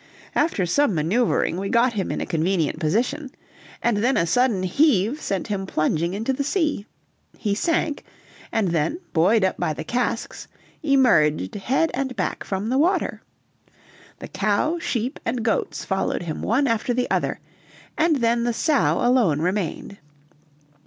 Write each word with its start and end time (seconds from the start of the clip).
After 0.33 0.65
some 0.65 0.95
maneuvering 0.95 1.57
we 1.57 1.69
got 1.69 1.93
him 1.93 2.09
in 2.11 2.19
a 2.21 2.25
convenient 2.25 2.79
position, 2.79 3.29
and 3.83 3.97
then 3.97 4.17
a 4.17 4.25
sudden 4.25 4.63
heave 4.63 5.21
sent 5.21 5.45
him 5.45 5.67
plunging 5.67 6.15
into 6.15 6.33
the 6.33 6.43
sea. 6.43 6.87
He 7.37 7.53
sank, 7.53 8.03
and 8.51 8.69
then, 8.69 8.99
buoyed 9.13 9.43
up 9.43 9.57
by 9.57 9.73
the 9.73 9.83
casks, 9.83 10.47
emerged 10.81 11.53
head 11.53 11.91
and 11.93 12.15
back 12.15 12.43
from 12.43 12.69
the 12.69 12.79
water. 12.79 13.21
The 14.17 14.27
cow, 14.27 14.79
sheep, 14.79 15.19
and 15.23 15.43
goats 15.45 15.85
followed 15.85 16.23
him 16.23 16.41
one 16.41 16.65
after 16.65 16.95
the 16.95 17.07
other, 17.11 17.39
and 17.95 18.15
then 18.21 18.43
the 18.43 18.53
sow 18.53 18.97
alone 19.05 19.39
remained. 19.39 19.97